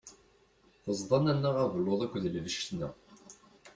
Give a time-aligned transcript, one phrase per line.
[0.83, 2.87] Teẓda nanna abelluḍ akked d lbecna.